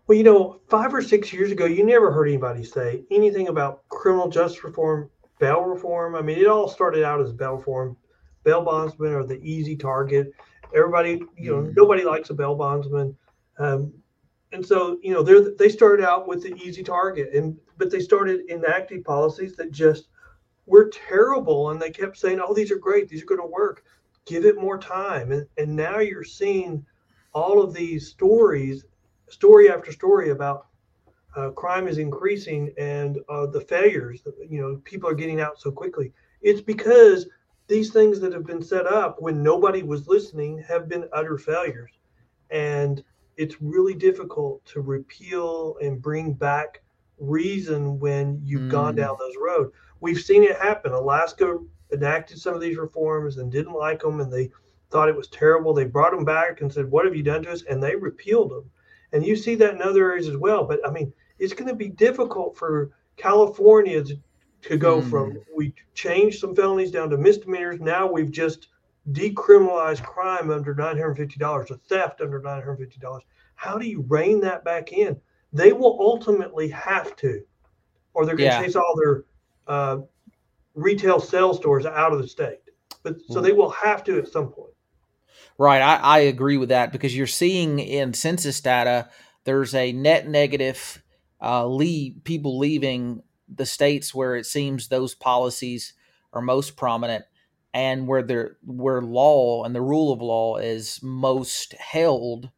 [0.08, 3.88] Well, you know, five or six years ago, you never heard anybody say anything about
[3.88, 6.16] criminal justice reform, bail reform.
[6.16, 7.96] I mean, it all started out as bail reform.
[8.44, 10.34] Bail bondsmen are the easy target.
[10.76, 11.76] Everybody, you know, mm.
[11.76, 13.16] nobody likes a bail bondsman.
[13.58, 13.94] Um,
[14.52, 18.00] and so, you know, they they started out with the easy target, and but they
[18.00, 20.10] started enacting policies that just
[20.66, 23.10] were terrible, and they kept saying, "Oh, these are great.
[23.10, 23.84] These are going to work.
[24.26, 26.86] Give it more time." And and now you're seeing
[27.34, 28.86] all of these stories
[29.30, 30.68] story after story about
[31.36, 35.72] uh, crime is increasing and uh, the failures you know people are getting out so
[35.72, 37.28] quickly it's because
[37.68, 41.92] these things that have been set up when nobody was listening have been utter failures.
[42.50, 43.04] And
[43.38, 46.82] it's really difficult to repeal and bring back
[47.18, 48.72] reason when you've mm.
[48.72, 49.72] gone down those road.
[50.02, 50.92] We've seen it happen.
[50.92, 51.58] Alaska
[51.92, 54.50] enacted some of these reforms and didn't like them and they
[54.92, 55.74] thought it was terrible.
[55.74, 57.64] They brought them back and said what have you done to us?
[57.64, 58.70] And they repealed them.
[59.14, 60.66] And you see that in other areas as well.
[60.66, 64.04] But I mean, it's going to be difficult for California
[64.64, 65.10] to, go mm.
[65.10, 67.80] from we changed some felonies down to misdemeanors.
[67.80, 68.68] Now we've just
[69.12, 73.20] decriminalized crime under $950, a theft under $950.
[73.56, 75.20] How do you rein that back in?
[75.52, 77.44] They will ultimately have to,
[78.14, 78.62] or they're going to yeah.
[78.64, 79.24] chase all their
[79.68, 79.98] uh,
[80.74, 82.60] retail sales stores out of the state.
[83.04, 84.72] But so they will have to at some point.
[85.58, 89.10] Right, I, I agree with that because you're seeing in census data
[89.44, 91.04] there's a net negative
[91.42, 95.94] uh, leave people leaving the states where it seems those policies
[96.32, 97.26] are most prominent
[97.74, 102.50] and where there where law and the rule of law is most held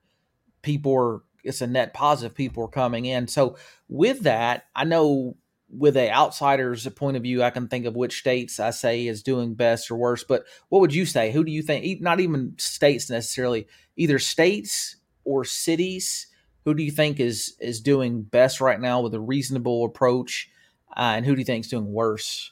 [0.62, 5.36] people are it's a net positive people are coming in so with that i know
[5.78, 9.24] with a outsider's point of view, I can think of which states I say is
[9.24, 10.24] doing best or worse.
[10.24, 11.32] But what would you say?
[11.32, 12.02] Who do you think?
[12.02, 16.28] Not even states necessarily, either states or cities.
[16.66, 20.50] Who do you think is is doing best right now with a reasonable approach,
[20.98, 22.52] uh, and who do you think is doing worse?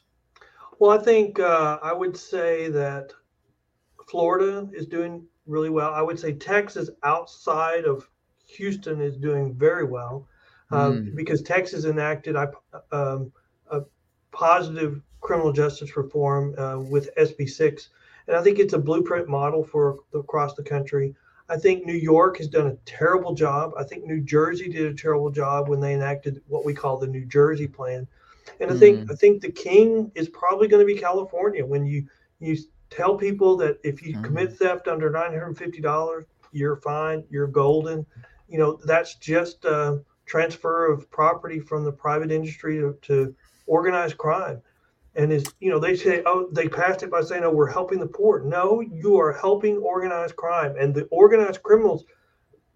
[0.79, 3.13] Well, I think uh, I would say that
[4.07, 5.93] Florida is doing really well.
[5.93, 8.09] I would say Texas, outside of
[8.47, 10.27] Houston, is doing very well
[10.71, 11.15] mm.
[11.15, 12.35] because Texas enacted
[12.91, 13.31] um,
[13.71, 13.81] a
[14.31, 17.87] positive criminal justice reform uh, with SB6,
[18.27, 21.15] and I think it's a blueprint model for across the country.
[21.49, 23.73] I think New York has done a terrible job.
[23.77, 27.07] I think New Jersey did a terrible job when they enacted what we call the
[27.07, 28.07] New Jersey plan.
[28.59, 29.11] And I think mm.
[29.11, 32.05] I think the king is probably going to be California when you
[32.39, 32.57] you
[32.89, 34.23] tell people that if you mm.
[34.23, 38.05] commit theft under nine hundred fifty dollars, you're fine, you're golden.
[38.47, 44.17] You know that's just uh, transfer of property from the private industry to, to organized
[44.17, 44.61] crime.
[45.15, 47.99] And is you know they say oh they passed it by saying oh we're helping
[47.99, 48.41] the poor.
[48.41, 52.03] No, you are helping organized crime, and the organized criminals,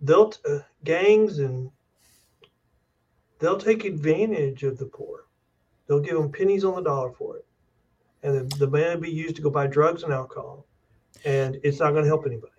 [0.02, 1.72] they'll uh, gangs and
[3.40, 5.27] they'll take advantage of the poor.
[5.88, 7.46] They'll give them pennies on the dollar for it,
[8.24, 10.66] and the, the money will be used to go buy drugs and alcohol,
[11.26, 12.54] and it's not going to help anybody.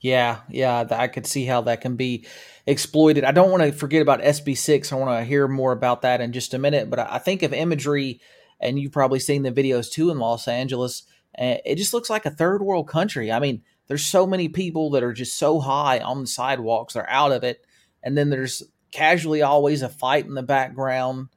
[0.00, 2.26] Yeah, yeah, I could see how that can be
[2.66, 3.22] exploited.
[3.22, 4.92] I don't want to forget about SB6.
[4.92, 6.90] I want to hear more about that in just a minute.
[6.90, 8.20] But I think of imagery,
[8.58, 11.04] and you've probably seen the videos too in Los Angeles.
[11.34, 13.30] It just looks like a third world country.
[13.30, 17.08] I mean, there's so many people that are just so high on the sidewalks, they're
[17.08, 17.64] out of it.
[18.02, 21.28] And then there's casually always a fight in the background.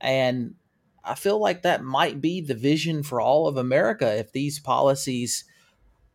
[0.00, 0.56] And
[1.04, 5.44] I feel like that might be the vision for all of America if these policies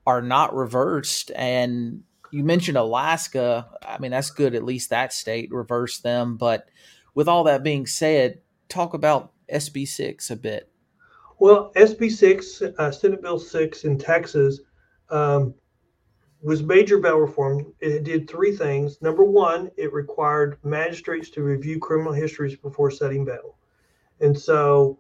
[0.06, 1.32] are not reversed.
[1.36, 3.68] And you mentioned Alaska.
[3.82, 4.56] I mean, that's good.
[4.56, 6.38] At least that state reversed them.
[6.38, 6.68] But
[7.14, 10.70] with all that being said, talk about SB six a bit.
[11.40, 14.62] Well, SB six, uh, Senate Bill six in Texas,
[15.10, 15.54] um,
[16.42, 17.74] was major bail reform.
[17.80, 19.02] It did three things.
[19.02, 23.58] Number one, it required magistrates to review criminal histories before setting bail,
[24.22, 25.00] and so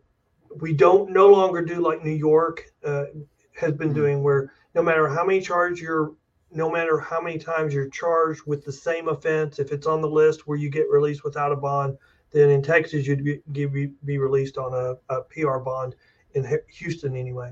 [0.62, 3.06] we don't no longer do like New York uh,
[3.54, 3.98] has been mm-hmm.
[3.98, 6.14] doing, where no matter how many charges you're,
[6.52, 10.10] no matter how many times you're charged with the same offense, if it's on the
[10.10, 11.98] list where you get released without a bond,
[12.32, 15.96] then in Texas you'd be, be, be released on a, a PR bond
[16.34, 17.52] in Houston anyway.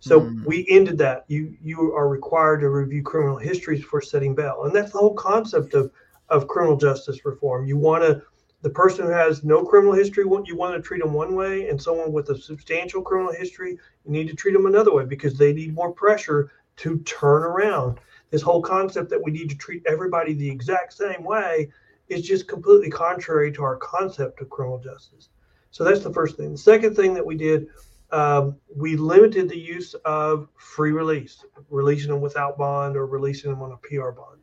[0.00, 0.44] So mm.
[0.44, 1.24] we ended that.
[1.28, 5.14] You you are required to review criminal histories for setting bail, and that's the whole
[5.14, 5.92] concept of
[6.28, 7.66] of criminal justice reform.
[7.66, 8.22] You want to
[8.62, 11.80] the person who has no criminal history, you want to treat them one way, and
[11.82, 13.72] someone with a substantial criminal history,
[14.04, 17.98] you need to treat them another way because they need more pressure to turn around.
[18.30, 21.70] This whole concept that we need to treat everybody the exact same way
[22.08, 25.28] is just completely contrary to our concept of criminal justice.
[25.70, 26.52] So that's the first thing.
[26.52, 27.66] The second thing that we did,
[28.10, 33.62] um, we limited the use of free release, releasing them without bond or releasing them
[33.62, 34.40] on a PR bond.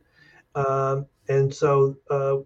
[0.54, 2.38] Um, and so uh,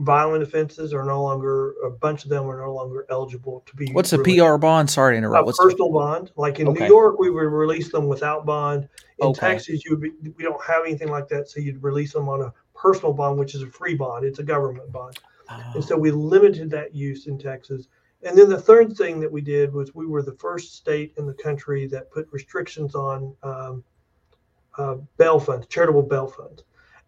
[0.00, 3.92] violent offenses are no longer a bunch of them are no longer eligible to be.
[3.92, 4.90] What's a PR bond?
[4.90, 5.42] Sorry to interrupt.
[5.42, 5.98] A What's personal the...
[5.98, 6.80] bond, like in okay.
[6.80, 8.88] New York, we would release them without bond.
[9.18, 9.52] In okay.
[9.52, 12.40] Texas, you would be, we don't have anything like that, so you'd release them on
[12.40, 14.24] a personal bond, which is a free bond.
[14.24, 15.18] It's a government bond,
[15.50, 15.72] oh.
[15.74, 17.88] and so we limited that use in Texas.
[18.22, 21.26] And then the third thing that we did was we were the first state in
[21.26, 23.84] the country that put restrictions on um,
[24.76, 26.64] uh, bail funds, charitable bail funds.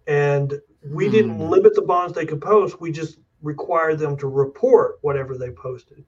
[0.06, 1.12] And we mm.
[1.12, 1.42] didn't hmm.
[1.42, 2.80] limit the bonds they could post.
[2.80, 6.04] We just required them to report whatever they posted.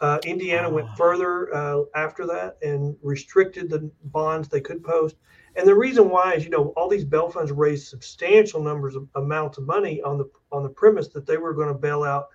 [0.00, 0.94] Uh, Indiana went ah.
[0.94, 5.16] further uh, after that and restricted the bonds they could post.
[5.56, 9.08] And the reason why is, you know, all these bail funds raised substantial numbers of
[9.14, 12.28] amounts of money on the on the premise that they were going to bail out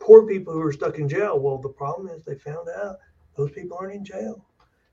[0.00, 1.38] poor people who were stuck in jail.
[1.38, 2.96] Well, the problem is they found out
[3.36, 4.44] those people aren't in jail.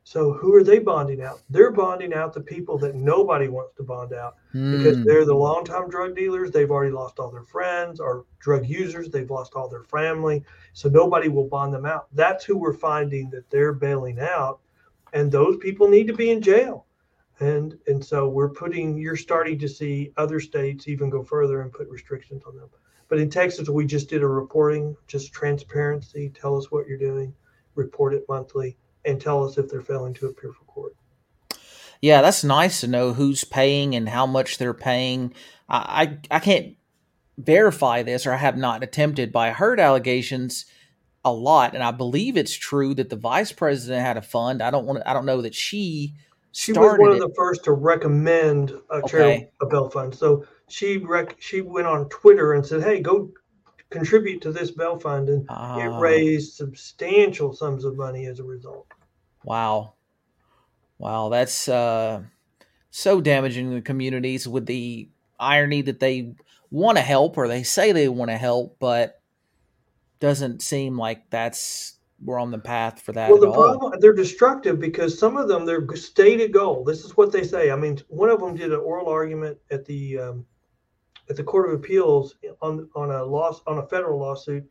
[0.07, 1.41] So who are they bonding out?
[1.49, 4.77] They're bonding out the people that nobody wants to bond out mm.
[4.77, 6.51] because they're the longtime drug dealers.
[6.51, 9.09] They've already lost all their friends, or drug users.
[9.09, 10.45] They've lost all their family.
[10.73, 12.05] So nobody will bond them out.
[12.13, 14.59] That's who we're finding that they're bailing out,
[15.13, 16.85] and those people need to be in jail.
[17.39, 18.99] And and so we're putting.
[18.99, 22.69] You're starting to see other states even go further and put restrictions on them.
[23.07, 26.29] But in Texas, we just did a reporting, just transparency.
[26.29, 27.33] Tell us what you're doing.
[27.73, 30.95] Report it monthly and tell us if they're failing to appear for court.
[32.01, 35.33] Yeah, that's nice to know who's paying and how much they're paying.
[35.69, 36.75] I I, I can't
[37.37, 40.65] verify this, or I have not attempted, but I heard allegations
[41.23, 44.61] a lot, and I believe it's true that the vice president had a fund.
[44.61, 46.13] I don't want to, I don't know that she
[46.51, 49.07] she was one of the first to recommend a okay.
[49.07, 50.15] charitable a bail fund.
[50.15, 53.31] So she rec- she went on Twitter and said, "Hey, go
[53.89, 55.99] contribute to this bail fund," and uh, it ah.
[55.99, 58.87] raised substantial sums of money as a result.
[59.43, 59.93] Wow.
[60.97, 62.23] Wow, that's uh,
[62.89, 66.33] so damaging to the communities with the irony that they
[66.71, 69.21] want to help or they say they want to help, but
[70.19, 73.29] doesn't seem like that's we're on the path for that.
[73.29, 76.83] Well, the problem they're destructive because some of them their stated goal.
[76.83, 77.71] This is what they say.
[77.71, 80.45] I mean, one of them did an oral argument at the um,
[81.29, 84.63] at the Court of Appeals on on a loss on a federal lawsuit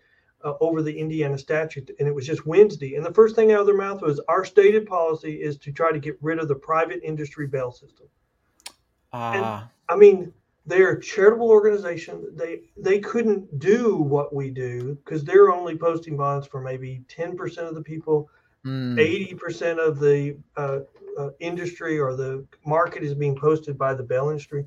[0.45, 2.95] uh, over the Indiana statute, and it was just Wednesday.
[2.95, 5.93] And the first thing out of their mouth was, "Our stated policy is to try
[5.93, 8.07] to get rid of the private industry bail system."
[9.13, 9.71] Uh, and, ah.
[9.89, 10.33] I mean,
[10.67, 12.27] they're a charitable organization.
[12.35, 17.37] They they couldn't do what we do because they're only posting bonds for maybe ten
[17.37, 18.29] percent of the people.
[18.65, 18.99] Hmm.
[18.99, 19.39] Eighty mm.
[19.39, 20.81] percent of the uh,
[21.19, 24.65] uh, industry or the market is being posted by the bail industry.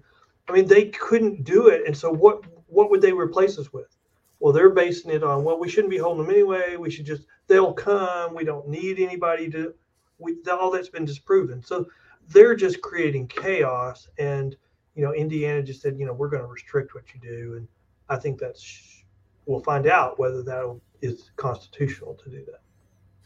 [0.47, 2.43] I mean, they couldn't do it, and so what?
[2.67, 3.97] What would they replace us with?
[4.39, 6.75] well they're basing it on well we shouldn't be holding them anyway.
[6.75, 8.35] We should just they'll come.
[8.35, 9.73] We don't need anybody to
[10.19, 11.63] we all that's been disproven.
[11.63, 11.87] So
[12.29, 14.07] they're just creating chaos.
[14.17, 14.55] And
[14.95, 17.55] you know indiana just said you know we're going to restrict what you do.
[17.57, 17.67] And
[18.09, 19.03] i think that's
[19.45, 22.61] we'll find out whether that is constitutional to do that.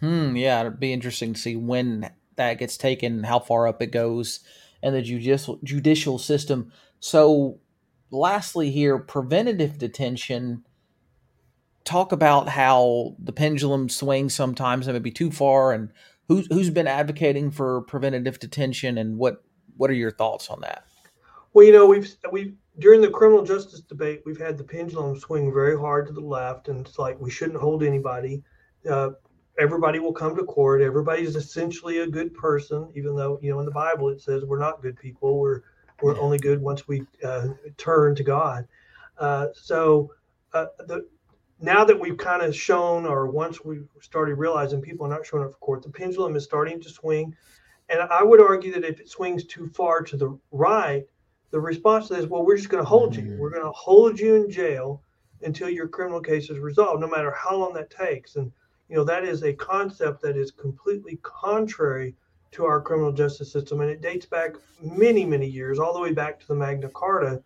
[0.06, 3.92] Hmm yeah it'd be interesting to see when that gets taken how far up it
[3.92, 4.40] goes
[4.82, 6.72] and the judicial judicial system
[7.02, 7.60] so
[8.12, 10.64] lastly here preventative detention.
[11.84, 15.92] Talk about how the pendulum swings sometimes and maybe too far and
[16.28, 19.44] who's who's been advocating for preventative detention and what
[19.78, 20.86] what are your thoughts on that?
[21.54, 25.52] Well you know we've we've during the criminal justice debate we've had the pendulum swing
[25.52, 28.44] very hard to the left and it's like we shouldn't hold anybody.
[28.88, 29.10] Uh,
[29.60, 30.82] everybody will come to court.
[30.82, 34.60] Everybody's essentially a good person even though you know in the bible it says we're
[34.60, 35.40] not good people.
[35.40, 35.64] We're
[36.02, 37.48] we're only good once we uh,
[37.78, 38.68] turn to god
[39.18, 40.12] uh, so
[40.54, 41.06] uh, the
[41.62, 45.44] now that we've kind of shown, or once we started realizing people are not showing
[45.44, 47.36] up for court, the pendulum is starting to swing.
[47.90, 51.06] And I would argue that if it swings too far to the right,
[51.52, 53.24] the response is, well, we're just going to hold you.
[53.24, 53.38] Mm.
[53.38, 55.04] We're going to hold you in jail
[55.44, 58.38] until your criminal case is resolved, no matter how long that takes.
[58.38, 58.52] And
[58.90, 62.16] you know that is a concept that is completely contrary
[62.52, 66.14] to our criminal justice system, and it dates back many, many years, all the way
[66.14, 67.42] back to the Magna Carta,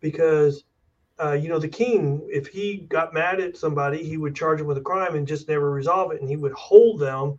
[0.00, 0.64] because
[1.22, 4.66] uh, you know, the king, if he got mad at somebody, he would charge them
[4.66, 7.38] with a crime and just never resolve it, and he would hold them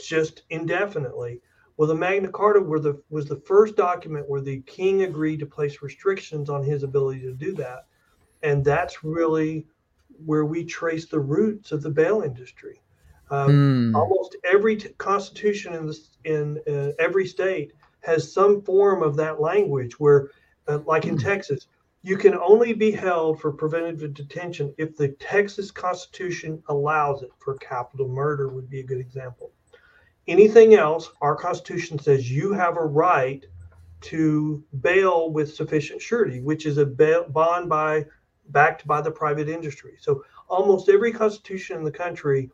[0.00, 1.40] just indefinitely.
[1.76, 5.82] Well, the Magna Carta the, was the first document where the king agreed to place
[5.82, 7.86] restrictions on his ability to do that,
[8.42, 9.66] and that's really
[10.24, 12.80] where we trace the roots of the bail industry.
[13.30, 13.94] Um, mm.
[13.94, 19.40] Almost every t- constitution in this in uh, every state has some form of that
[19.40, 19.98] language.
[20.00, 20.30] Where,
[20.66, 21.22] uh, like in mm.
[21.22, 21.66] Texas,
[22.02, 27.30] you can only be held for preventive detention if the Texas Constitution allows it.
[27.38, 29.50] For capital murder would be a good example.
[30.26, 33.44] Anything else, our Constitution says you have a right
[34.00, 38.04] to bail with sufficient surety, which is a bail, bond by
[38.50, 39.96] backed by the private industry.
[39.98, 42.50] So almost every constitution in the country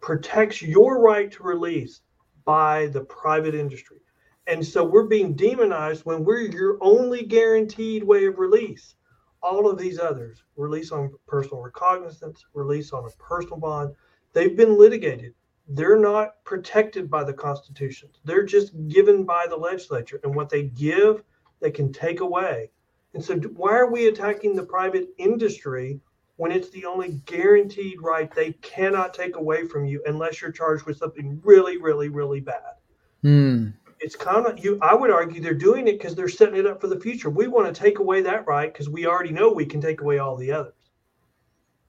[0.00, 2.00] protects your right to release
[2.44, 4.00] by the private industry.
[4.46, 8.96] And so we're being demonized when we're your only guaranteed way of release.
[9.42, 13.94] All of these others, release on personal recognizance, release on a personal bond,
[14.32, 15.34] they've been litigated.
[15.68, 18.08] They're not protected by the Constitution.
[18.24, 20.20] They're just given by the legislature.
[20.24, 21.22] And what they give,
[21.60, 22.70] they can take away.
[23.14, 26.00] And so, why are we attacking the private industry
[26.40, 30.86] when it's the only guaranteed right they cannot take away from you unless you're charged
[30.86, 32.76] with something really, really, really bad?
[33.20, 33.66] Hmm.
[33.98, 36.80] It's kind of you i would argue they're doing it because they're setting it up
[36.80, 37.28] for the future.
[37.28, 40.18] We want to take away that right because we already know we can take away
[40.18, 40.72] all the others.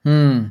[0.04, 0.47] Hmm.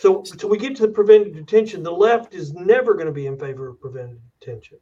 [0.00, 3.28] So so we get to the preventive detention the left is never going to be
[3.28, 4.78] in favor of preventive detention.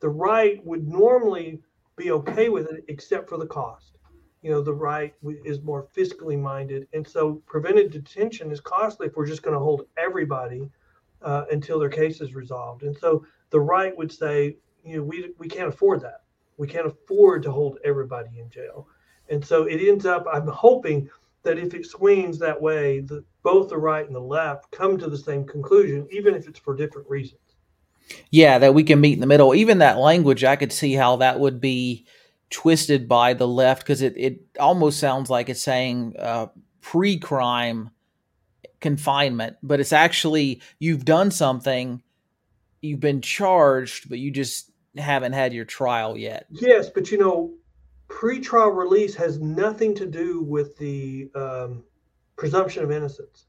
[0.00, 1.62] The right would normally
[1.94, 3.94] be okay with it except for the cost
[4.44, 5.14] you know the right
[5.44, 9.58] is more fiscally minded and so preventive detention is costly if we're just going to
[9.58, 10.70] hold everybody
[11.22, 15.30] uh, until their case is resolved and so the right would say you know, we
[15.38, 16.22] we can't afford that.
[16.56, 18.86] We can't afford to hold everybody in jail,
[19.28, 20.26] and so it ends up.
[20.32, 21.08] I'm hoping
[21.42, 25.08] that if it swings that way, that both the right and the left come to
[25.08, 27.40] the same conclusion, even if it's for different reasons.
[28.30, 29.54] Yeah, that we can meet in the middle.
[29.54, 32.06] Even that language, I could see how that would be
[32.50, 36.46] twisted by the left because it, it almost sounds like it's saying uh,
[36.80, 37.90] pre crime
[38.80, 42.02] confinement, but it's actually you've done something,
[42.82, 46.46] you've been charged, but you just haven't had your trial yet.
[46.50, 47.54] Yes, but you know,
[48.08, 51.82] pre-trial release has nothing to do with the um,
[52.36, 53.46] presumption of innocence.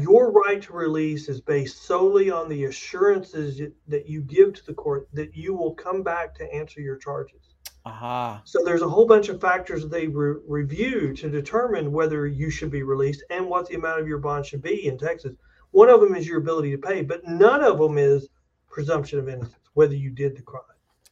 [0.00, 4.74] Your right to release is based solely on the assurances that you give to the
[4.74, 7.54] court that you will come back to answer your charges.
[7.86, 8.38] Uh-huh.
[8.42, 12.70] So there's a whole bunch of factors they re- review to determine whether you should
[12.70, 15.36] be released and what the amount of your bond should be in Texas.
[15.70, 18.28] One of them is your ability to pay, but none of them is
[18.68, 20.62] presumption of innocence whether you did the crime.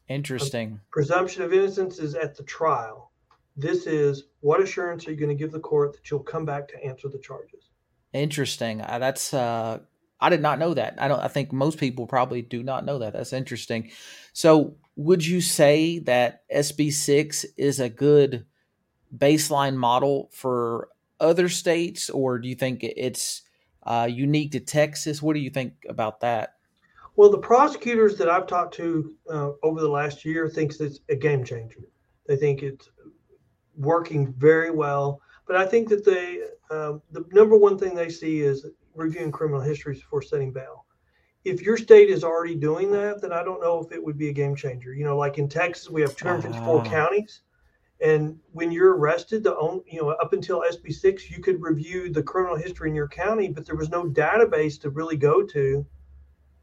[0.09, 0.81] Interesting.
[0.89, 3.13] A presumption of innocence is at the trial.
[3.57, 6.67] This is what assurance are you going to give the court that you'll come back
[6.69, 7.69] to answer the charges?
[8.13, 8.81] Interesting.
[8.81, 9.79] Uh, that's uh,
[10.21, 10.97] I did not know that.
[10.99, 11.21] I don't.
[11.21, 13.13] I think most people probably do not know that.
[13.13, 13.91] That's interesting.
[14.33, 18.47] So, would you say that SB six is a good
[19.17, 20.89] baseline model for
[21.21, 23.43] other states, or do you think it's
[23.85, 25.23] uh, unique to Texas?
[25.23, 26.55] What do you think about that?
[27.17, 31.15] Well, the prosecutors that I've talked to uh, over the last year thinks it's a
[31.15, 31.81] game changer.
[32.27, 32.91] They think it's
[33.77, 35.21] working very well.
[35.47, 36.41] But I think that they
[36.71, 40.84] uh, the number one thing they see is reviewing criminal histories before setting bail.
[41.45, 44.31] If your state is already doing that, then I don't know if it would be
[44.31, 44.95] a game changer.
[44.95, 46.91] You know, like in Texas, we have 254 uh-huh.
[46.91, 47.43] counties,
[48.01, 52.11] and when you're arrested, the only, you know up until SB six, you could review
[52.11, 55.87] the criminal history in your county, but there was no database to really go to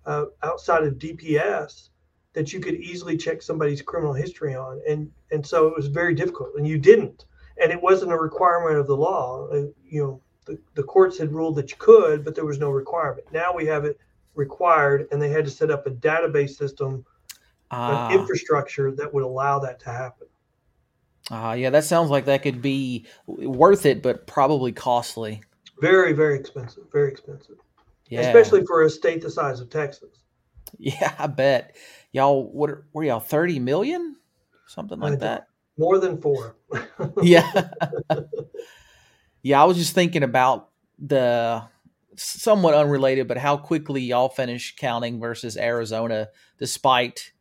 [0.06, 1.90] uh, outside of DPS
[2.34, 6.16] that you could easily check somebody's criminal history on, and and so it was very
[6.16, 7.26] difficult, and you didn't,
[7.62, 9.48] and it wasn't a requirement of the law.
[9.48, 12.70] Uh, you know, the, the courts had ruled that you could, but there was no
[12.70, 13.26] requirement.
[13.32, 14.00] Now we have it
[14.36, 17.06] required, and they had to set up a database system,
[17.72, 20.28] uh, infrastructure that would allow that to happen.
[21.30, 25.42] Uh, yeah, that sounds like that could be worth it, but probably costly.
[25.80, 26.84] Very, very expensive.
[26.92, 27.56] Very expensive.
[28.10, 28.22] Yeah.
[28.22, 30.10] Especially for a state the size of Texas.
[30.78, 31.76] Yeah, I bet.
[32.14, 34.16] Y'all, what are, were y'all 30 million?
[34.68, 35.48] Something like that?
[35.78, 36.56] More than four.
[37.22, 37.70] yeah.
[39.44, 41.62] yeah, I was just thinking about the
[42.16, 47.32] somewhat unrelated, but how quickly y'all finish counting versus Arizona, despite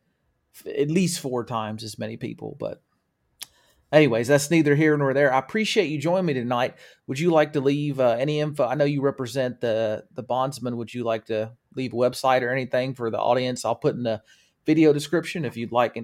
[0.65, 2.55] at least four times as many people.
[2.59, 2.81] But,
[3.91, 5.33] anyways, that's neither here nor there.
[5.33, 6.75] I appreciate you joining me tonight.
[7.07, 8.65] Would you like to leave uh, any info?
[8.65, 10.77] I know you represent the the bondsman.
[10.77, 13.65] Would you like to leave a website or anything for the audience?
[13.65, 14.21] I'll put in the
[14.65, 15.97] video description if you'd like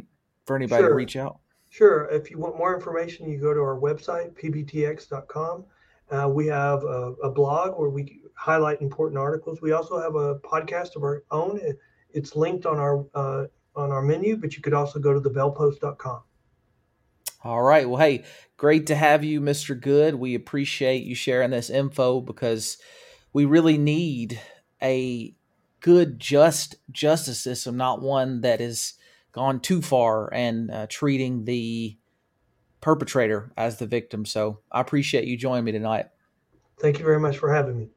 [0.45, 0.89] for anybody sure.
[0.89, 1.39] to reach out.
[1.69, 2.05] Sure.
[2.05, 5.65] If you want more information, you go to our website, pbtx.com.
[6.09, 9.61] Uh, we have a, a, blog where we highlight important articles.
[9.61, 11.59] We also have a podcast of our own.
[12.11, 16.21] It's linked on our uh, on our menu, but you could also go to thebellpost.com.
[17.43, 17.87] All right.
[17.87, 18.23] Well, hey,
[18.57, 19.79] great to have you, Mr.
[19.79, 20.15] Good.
[20.15, 22.77] We appreciate you sharing this info because
[23.33, 24.39] we really need
[24.81, 25.35] a
[25.79, 28.95] good, just justice system, not one that has
[29.31, 31.97] gone too far and uh, treating the
[32.81, 34.25] perpetrator as the victim.
[34.25, 36.07] So I appreciate you joining me tonight.
[36.79, 37.89] Thank you very much for having me.